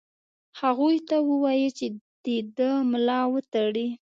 هغوی 0.59 0.97
ته 1.09 1.15
ووايی 1.29 1.69
چې 1.77 1.87
د 2.23 2.27
ده 2.57 2.69
ملا 2.91 3.19
وتړي. 3.33 3.87